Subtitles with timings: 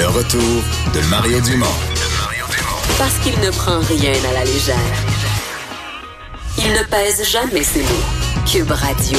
[0.00, 0.40] Le retour
[0.94, 1.66] de Mario Dumont.
[2.96, 4.74] Parce qu'il ne prend rien à la légère.
[6.56, 8.46] Il ne pèse jamais ses mots.
[8.50, 9.18] Cube Radio.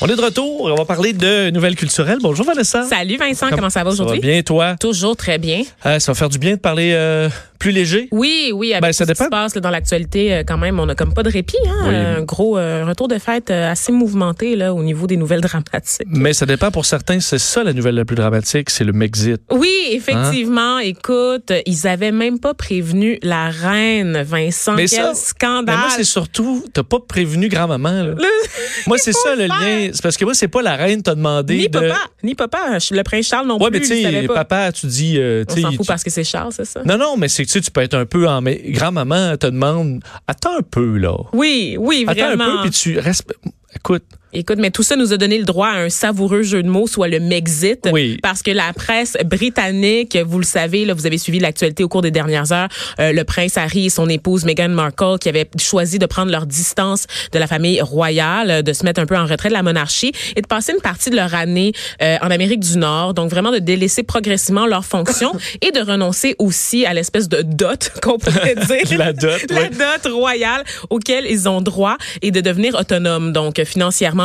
[0.00, 0.64] On est de retour.
[0.64, 2.18] On va parler de nouvelles culturelles.
[2.20, 2.82] Bonjour Vanessa.
[2.82, 4.18] Salut Vincent, comment, ça va Ça va aujourd'hui?
[4.18, 4.74] bien, toi?
[4.80, 5.62] Toujours très bien.
[5.86, 8.08] Euh, ça va faire du bien de parler euh, plus léger?
[8.12, 9.24] Oui, oui, avec Ben, ça tout ce qui dépend.
[9.24, 11.56] se passe là, dans l'actualité, euh, quand même, on a comme pas de répit.
[11.66, 11.84] Hein?
[11.88, 11.94] Oui.
[11.94, 16.06] Un gros euh, retour de fête euh, assez mouvementé là, au niveau des nouvelles dramatiques.
[16.06, 17.20] Mais ça dépend pour certains.
[17.20, 19.40] C'est ça la nouvelle la plus dramatique, c'est le Mexit.
[19.50, 19.90] Oui, Hein?
[19.96, 20.78] effectivement.
[20.78, 24.74] Écoute, ils avaient même pas prévenu la reine, Vincent.
[24.74, 25.64] Mais Quel ça- scandale!
[25.76, 28.14] Mais moi, c'est surtout, t'as pas prévenu grand-maman.
[28.86, 29.90] moi, c'est ça le lien.
[29.92, 31.78] C'est parce que moi, c'est pas la reine t'a demandé ni de.
[31.78, 32.78] papa, ni papa.
[32.90, 33.88] Le prince Charles non Ouais, mais plus.
[33.88, 35.14] tu il savait sais, papa, tu dis.
[35.18, 36.82] euh, On tu s'en fout tu- parce que c'est Charles, c'est ça?
[36.84, 38.40] Non, non, mais c'est que tu sais, tu peux être un peu en.
[38.40, 40.02] Mais grand-maman te demande.
[40.26, 41.16] Attends un peu, là.
[41.32, 42.56] Oui, oui, Attends un vraiment.
[42.62, 43.32] peu, puis tu restes.
[43.74, 44.04] Écoute,
[44.36, 46.88] Écoute, mais tout ça nous a donné le droit à un savoureux jeu de mots,
[46.88, 47.88] soit le Mexit.
[47.92, 48.18] Oui.
[48.20, 52.02] Parce que la presse britannique, vous le savez, là, vous avez suivi l'actualité au cours
[52.02, 52.68] des dernières heures,
[52.98, 56.46] euh, le prince Harry et son épouse Meghan Markle qui avaient choisi de prendre leur
[56.46, 59.62] distance de la famille royale, euh, de se mettre un peu en retrait de la
[59.62, 63.14] monarchie et de passer une partie de leur année euh, en Amérique du Nord.
[63.14, 67.92] Donc vraiment de délaisser progressivement leurs fonctions et de renoncer aussi à l'espèce de dot
[68.02, 68.98] qu'on pourrait dire.
[68.98, 73.64] La dot, La dot royale auquel ils ont droit et de devenir autonomes, donc euh,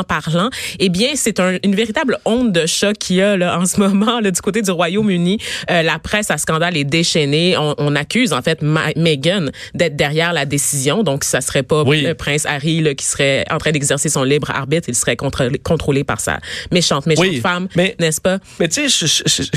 [0.04, 0.50] parlant.
[0.80, 3.80] Eh bien, c'est un- une véritable onde de choc qu'il y a là, en ce
[3.80, 5.38] moment là, du côté du Royaume-Uni.
[5.72, 7.56] Euh, la presse à scandale est déchaînée.
[7.58, 11.04] On, on accuse en fait Ma- Meghan d'être derrière la décision.
[11.04, 12.02] Donc, ça serait pas Oui.
[12.02, 14.90] le prince Harry là, qui serait en train d'exercer son libre arbitre.
[14.90, 16.40] Il serait contrôlé, contrôlé par sa
[16.72, 18.40] méchante, méchante Oui, femme, mais- n'est-ce pas?
[18.60, 19.06] Mais tu sais,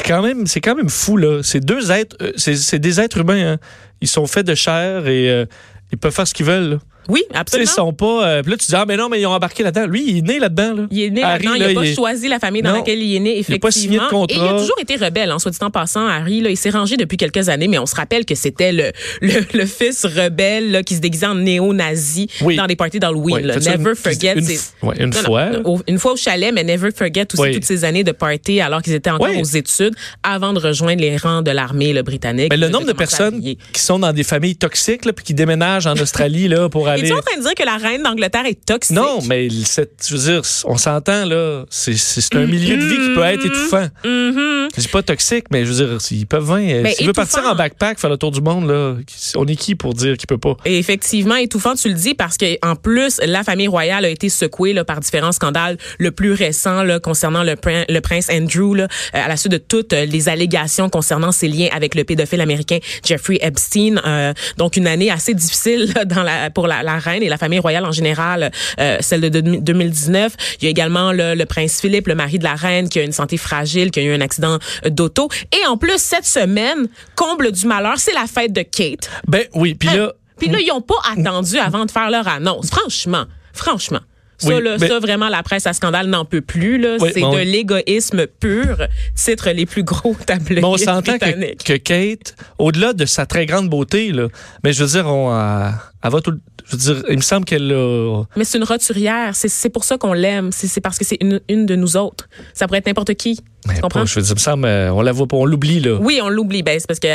[0.07, 1.41] quand même, c'est quand même fou là.
[1.43, 3.53] C'est deux êtres, euh, c'est c'est des êtres humains.
[3.55, 3.59] hein.
[4.01, 5.47] Ils sont faits de chair et euh,
[5.93, 6.71] ils peuvent faire ce qu'ils veulent.
[6.73, 6.79] là.
[7.09, 7.71] Oui, absolument.
[7.71, 8.27] ils sont pas.
[8.27, 9.87] euh, puis là, tu dis ah mais non, mais ils ont embarqué là-dedans.
[9.87, 10.75] Lui, il est né là-dedans.
[10.75, 10.83] Là.
[10.91, 12.77] Il est né Harry, là-dedans, il n'a pas il est- choisi la famille dans Non.
[12.77, 14.21] laquelle il est né, Il a pas signé de effectivement.
[14.21, 14.37] contrat.
[14.37, 16.07] Et il a toujours été rebelle, en soit dit en passant.
[16.07, 18.93] Harry, là, il s'est rangé depuis quelques années, mais on se rappelle que c'était le,
[19.21, 22.57] le, le fils rebelle là, qui se déguisait en néo-nazi Oui.
[22.57, 23.35] dans des parties d'Halloween.
[23.37, 23.57] Ouais, là.
[23.57, 24.35] Never une- forget.
[24.39, 25.49] une- ouais, une Non, non, fois.
[25.65, 27.53] au- une fois au chalet, mais never forget aussi Oui.
[27.55, 29.41] toutes ces années de party alors qu'ils étaient encore Oui.
[29.41, 32.49] aux études avant de rejoindre les rangs de l'armée britannique.
[32.51, 35.95] Mais le nombre de personnes qui sont dans des familles toxiques puis qui déménagent en
[35.95, 37.05] Australie là pour aller.
[37.05, 38.97] Es-tu en train de dire que la reine d'Angleterre est toxique?
[38.97, 41.65] Non, mais je veux dire, on s'entend là.
[41.71, 43.87] C'est un milieu de vie qui peut être étouffant.
[44.05, 46.83] Je dis pas toxique, mais je veux dire, ils peuvent venir.
[46.83, 48.95] Ben, S'il veut partir en backpack, faire le tour du monde, là,
[49.37, 50.57] on est qui pour dire qu'il peut pas?
[50.65, 54.29] Et effectivement, étouffant, tu le dis, parce que en plus, la famille royale a été
[54.29, 55.77] secouée là, par différents scandales.
[55.99, 59.53] Le plus récent là, concernant le, prin- le prince Andrew, là, euh, à la suite
[59.53, 64.01] de toutes euh, les allégations concernant ses liens avec le pédophile américain Jeffrey Epstein.
[64.07, 67.39] Euh, donc une année assez difficile là, dans la, pour la, la reine et la
[67.39, 68.51] famille royale en général,
[68.81, 70.35] euh, celle de deux- 2019.
[70.61, 73.03] Il y a également le, le prince Philippe, le mari de la reine, qui a
[73.03, 75.29] une santé fragile, qui a eu un accident d'auto.
[75.53, 79.11] Et en plus, cette semaine, comble du malheur, c'est la fête de Kate.
[79.29, 82.69] Ben oui, puis là, Puis là, ils n'ont pas attendu avant de faire leur annonce.
[82.71, 84.01] Franchement, franchement.
[84.39, 86.77] Ça, Oui, là, mais- ça, vraiment, la presse à scandale n'en peut plus.
[86.77, 86.97] Là.
[86.99, 87.45] Oui, c'est bon, de oui.
[87.45, 88.77] l'égoïsme pur.
[89.15, 90.17] Titre les plus gros
[90.51, 94.27] mais on s'entend que, Kate, au-delà de sa très grande beauté, là,
[94.65, 95.69] mais je veux dire, on, euh,
[96.03, 96.41] elle va tout le-
[96.73, 98.25] Il me semble qu'elle a.
[98.37, 99.35] Mais c'est une roturière.
[99.35, 100.53] C'est, pour ça qu'on l'aime.
[100.53, 102.29] C'est, c'est parce que c'est une, une de nous autres.
[102.55, 103.41] Ça pourrait être n'importe qui.
[103.69, 105.81] Mais pas, je veux dire, il me semble, euh, on la voit pas, on l'oublie,
[105.81, 105.97] là.
[106.01, 106.63] Oui, on l'oublie.
[106.63, 107.07] Ben, c'est parce que...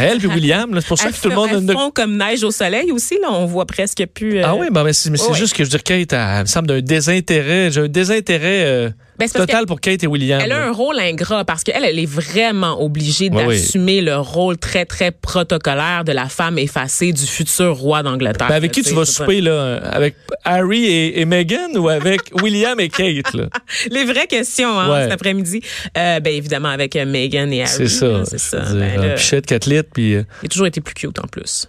[0.00, 1.50] Elle puis William, c'est pour ça que tout le monde.
[1.52, 3.18] elles font comme neige au soleil aussi.
[3.20, 4.38] Là, on voit presque plus...
[4.38, 5.18] euh, Ah oui, ben, mais c'est ouais.
[5.34, 7.70] juste que je veux dire, Kate, elle, elle me semble d'un désintérêt.
[7.72, 10.40] J'ai un désintérêt euh, Ben, total pour Kate et William.
[10.40, 13.46] Elle a un rôle ingrat parce qu'elle, elle est vraiment obligée oui.
[13.46, 18.48] d'assumer le rôle très, très protocolaire de la femme effacée du futur roi d'Angleterre.
[18.48, 19.78] Ben, avec qui Tu vas souper, là?
[19.78, 23.48] Avec Harry et, et Meghan ou avec William et Kate, là?
[23.68, 23.88] ça.
[23.90, 25.02] Les vraies questions hein, Ouais.
[25.04, 25.60] cet après-midi.
[25.96, 27.70] Euh, ben, évidemment, avec euh, Meghan et Harry.
[27.72, 28.24] C'est ça.
[28.24, 28.60] C'est ça.
[28.74, 30.14] Ben, Pichette, 4 litres, puis.
[30.14, 31.68] euh, il a toujours été plus cute en plus.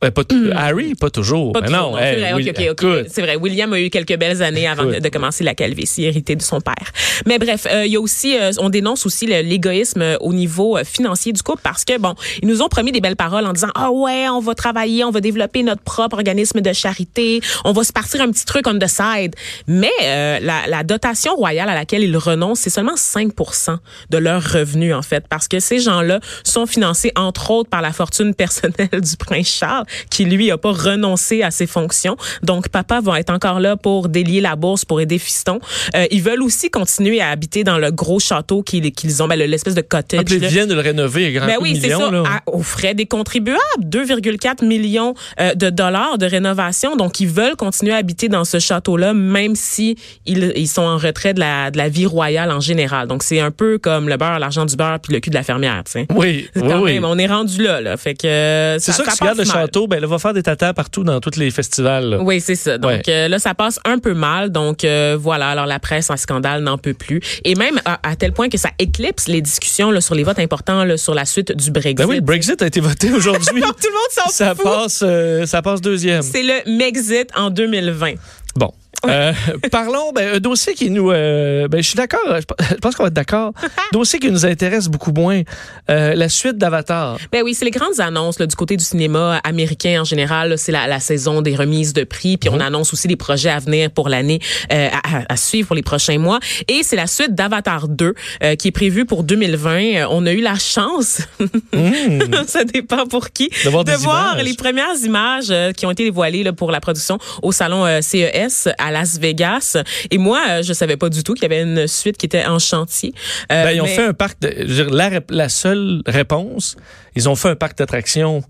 [0.00, 1.52] Ouais, pas t- Harry, pas toujours.
[1.52, 2.82] Pas Mais toujours, non, c'est hey, vrai, oui, ok, ok, ok.
[2.84, 3.06] écoute.
[3.10, 3.34] C'est vrai.
[3.34, 6.92] William a eu quelques belles années avant de, commencer la calvitie héritée de son père.
[7.26, 10.78] Mais bref, euh, il y a aussi, euh, on dénonce aussi l'égoïsme euh, au niveau
[10.84, 13.70] financier du couple parce que bon, ils nous ont promis des belles paroles en disant
[13.74, 17.82] ah ouais, on va travailler, on va développer notre propre organisme de charité, on va
[17.82, 19.34] se partir un petit truc on the side.
[19.66, 23.76] Mais euh, la, la dotation royale à laquelle ils renoncent, c'est seulement 5%
[24.10, 27.92] de leurs revenus en fait, parce que ces gens-là sont financés entre autres par la
[27.92, 32.16] fortune personnelle du prince Charles, qui lui a pas renoncé à ses fonctions.
[32.42, 35.58] Donc papa va être encore là pour délier la bourse, pour aider fiston.
[35.94, 39.46] Euh, ils veulent aussi continuer à habiter dans le gros château qu'ils ont, ben, le-
[39.46, 40.20] l'espèce de cottage.
[40.26, 42.22] Quand ils viennent de le rénover, grand Ben coup de oui, c'est millions, ça, là.
[42.26, 46.96] à- aux frais des contribuables, 2,4 millions euh, de dollars de rénovation.
[46.96, 49.96] Donc, ils veulent continuer à habiter dans ce château-là, même si
[50.26, 53.08] ils, ils sont en retrait de la, de la vie royale en général.
[53.08, 55.42] Donc, c'est un peu comme le beurre, l'argent du beurre, puis le cul de la
[55.42, 56.06] fermière, tu sais.
[56.14, 57.00] Oui, oui, oui.
[57.02, 57.96] on est rendu là, là.
[57.96, 59.52] Fait que euh, C'est ça, ça que tu regardes le passe
[59.86, 62.04] ben, il va faire des tatas partout dans tous les festivals.
[62.10, 62.18] là.
[62.22, 62.78] Oui, c'est ça.
[62.78, 63.02] Donc Ouais.
[63.08, 64.50] euh, là, ça passe un peu mal.
[64.50, 67.20] Donc euh, voilà, alors la presse en scandale n'en peut plus.
[67.44, 70.38] Et même à, à tel point que ça éclipse les discussions là, sur les votes
[70.38, 71.96] importants là, sur la suite du Brexit.
[71.98, 73.60] Ben oui, le Brexit a été voté aujourd'hui.
[73.60, 74.64] Tout le monde s'en ça fout.
[74.64, 76.22] passe, euh, ça passe deuxième.
[76.22, 78.14] C'est le Mexit en 2020.
[78.56, 78.72] Bon.
[79.06, 79.32] Euh,
[79.70, 83.08] parlons ben, un dossier qui nous euh, ben, je suis d'accord je pense- qu'on va
[83.08, 83.52] être d'accord
[83.92, 85.42] dossier qui nous intéresse beaucoup moins
[85.88, 89.40] euh, la suite d'Avatar Ben oui, c'est les grandes annonces là, du côté du cinéma
[89.44, 90.58] américain en général.
[90.58, 93.60] C'est la, la saison des remises de prix, puis on annonce aussi les projets à
[93.60, 94.40] venir pour l'année
[94.72, 96.40] euh, à, à- suivre pour les prochains mois.
[96.66, 99.70] Et c'est la suite d'Avatar 2 euh, qui est prévue pour 2020.
[100.02, 101.20] Euh, on a eu la chance,
[102.46, 106.42] ça dépend pour qui, De voir des voir les premières images qui ont été dévoilées
[106.42, 109.76] là, pour la production au salon CES à Las Vegas.
[110.10, 112.44] Et moi, euh, je savais pas du tout qu'il y avait une suite qui était
[112.44, 113.12] en chantier.
[113.52, 114.86] Euh, Ben, ils ont mais- fait un parc de,
[115.30, 116.76] la seule réponse
[117.18, 118.42] ils ont fait un parc d'attractions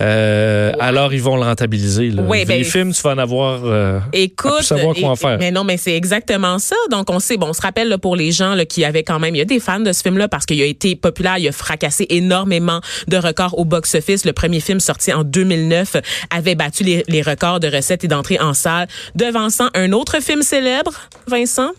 [0.00, 2.22] euh, alors ils vont le rentabiliser là.
[2.22, 5.38] Ouais, les ben, films tu vas en avoir euh, Écoute, savoir quoi en faire.
[5.38, 6.76] mais non, mais c'est exactement ça.
[6.90, 9.18] Donc on sait, bon, on se rappelle là, pour les gens là, qui avaient quand
[9.18, 11.48] même, il y a des fans de ce film-là parce qu'il a été populaire, il
[11.48, 14.24] a fracassé énormément de records au box-office.
[14.24, 15.96] Le premier film sorti en 2009
[16.30, 20.42] avait battu les, les records de recettes et d'entrée en salle, devançant un autre film
[20.42, 20.92] célèbre,
[21.26, 21.70] Vincent?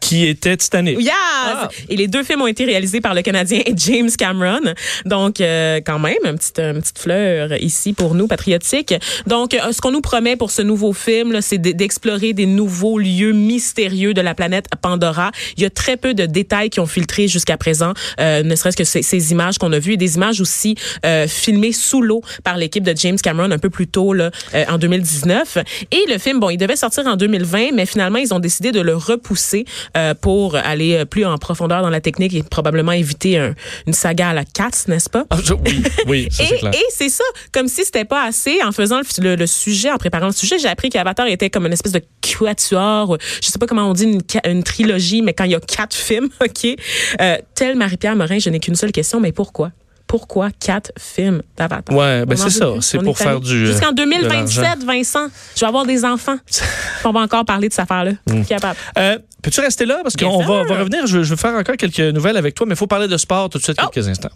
[0.00, 1.12] Qui était Titanic Yes!
[1.12, 1.68] Ah.
[1.88, 4.74] Et les deux films ont été réalisés par le Canadien James Cameron.
[5.04, 8.94] Donc, euh, quand même, une petite, une petite fleur ici pour nous, patriotiques.
[9.26, 13.32] Donc, euh, ce qu'on nous promet pour ce nouveau film, c'est d'explorer des nouveaux lieux
[13.32, 15.30] mystérieux de la planète Pandora.
[15.56, 18.76] Il y a très peu de détails qui ont filtré jusqu'à présent, euh, ne serait-ce
[18.76, 20.74] que ces, ces images qu'on a vues et des images aussi
[21.04, 24.64] euh, filmées sous l'eau par l'équipe de James Cameron un peu plus tôt, là, euh,
[24.68, 25.58] en 2019.
[25.90, 28.80] Et le film, bon, il devait sortir en 2020, mais finalement, ils ont décidé de
[28.80, 29.64] le repousser
[29.96, 33.54] euh, pour aller euh, plus en profondeur dans la technique et probablement éviter un-
[33.86, 35.24] une saga à la Cats, n'est-ce pas?
[35.30, 38.58] Ah, oui oui ça, Et, clair et c'est ça, comme si c'était pas assez.
[38.64, 41.66] En faisant le, le- le sujet, en préparant le sujet, j'ai appris qu'Avatar était comme
[41.66, 43.16] une espèce de quatuor.
[43.42, 46.28] Je sais pas comment on dit une, trilogie, mais quand il y a quatre films,
[46.42, 46.76] ok?
[47.20, 49.70] Euh, tel Marie-Pierre Morin, je n'ai qu'une seule question, mais pourquoi?
[50.10, 51.96] Pourquoi quatre films d'Avatar?
[51.96, 52.66] Ouais, ben c'est ça.
[52.80, 54.84] C'est pour faire du, euh, Jusqu'en de 2027, l'argent.
[54.84, 56.34] Vincent, je vais avoir des enfants.
[57.04, 58.10] on va encore parler de cette affaire-là.
[58.48, 58.76] Capable.
[58.98, 60.00] Euh, Peux-tu rester là?
[60.02, 61.06] Parce qu'on va, revenir.
[61.06, 63.48] Je, je veux faire encore quelques nouvelles avec toi, mais il faut parler de sport
[63.50, 63.86] tout de suite, Oh.
[63.88, 64.32] quelques instants.